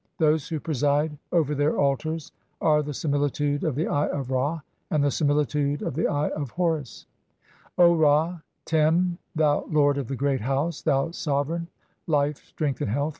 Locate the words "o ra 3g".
7.77-8.41